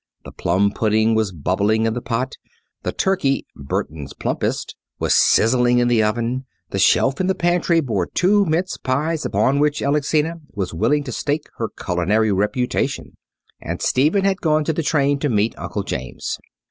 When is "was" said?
1.13-1.31, 4.97-5.13, 10.55-10.73